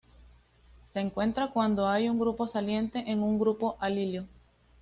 [0.91, 4.25] Se encuentra cuando hay un grupo saliente en un grupo alilo.